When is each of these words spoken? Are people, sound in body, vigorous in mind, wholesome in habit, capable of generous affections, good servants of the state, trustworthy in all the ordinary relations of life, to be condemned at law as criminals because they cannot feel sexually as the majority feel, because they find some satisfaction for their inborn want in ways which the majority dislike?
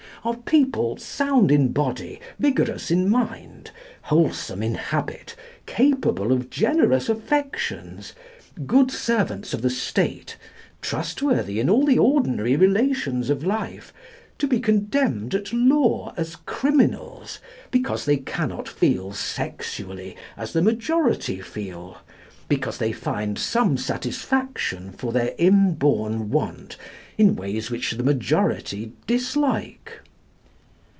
Are 0.23 0.37
people, 0.37 0.97
sound 0.97 1.51
in 1.51 1.69
body, 1.71 2.19
vigorous 2.37 2.91
in 2.91 3.09
mind, 3.09 3.71
wholesome 4.03 4.61
in 4.61 4.75
habit, 4.75 5.35
capable 5.65 6.31
of 6.31 6.51
generous 6.51 7.09
affections, 7.09 8.13
good 8.67 8.91
servants 8.91 9.51
of 9.51 9.63
the 9.63 9.69
state, 9.71 10.37
trustworthy 10.79 11.59
in 11.59 11.71
all 11.71 11.83
the 11.85 11.97
ordinary 11.97 12.55
relations 12.55 13.31
of 13.31 13.43
life, 13.47 13.91
to 14.37 14.45
be 14.45 14.59
condemned 14.59 15.33
at 15.33 15.51
law 15.51 16.13
as 16.15 16.35
criminals 16.45 17.39
because 17.71 18.05
they 18.05 18.17
cannot 18.17 18.69
feel 18.69 19.13
sexually 19.13 20.15
as 20.37 20.53
the 20.53 20.61
majority 20.61 21.41
feel, 21.41 21.97
because 22.47 22.77
they 22.77 22.91
find 22.91 23.39
some 23.39 23.75
satisfaction 23.75 24.91
for 24.91 25.11
their 25.11 25.33
inborn 25.39 26.29
want 26.29 26.77
in 27.17 27.35
ways 27.35 27.71
which 27.71 27.93
the 27.93 28.03
majority 28.03 28.93
dislike? 29.07 29.93